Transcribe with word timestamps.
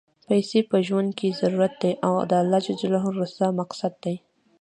پیسی 0.27 0.59
په 0.69 0.77
ژوند 0.87 1.09
کی 1.19 1.29
ضرورت 1.41 1.73
دی، 1.81 1.91
او 2.05 2.13
د 2.29 2.31
اللهﷻ 2.41 3.19
رضا 3.21 3.47
مقصد 3.59 3.93
دی. 4.03 4.15